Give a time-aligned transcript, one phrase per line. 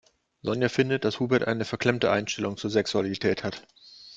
[0.41, 3.67] Sonja findet, dass Hubert eine verklemmte Einstellung zur Sexualität hat.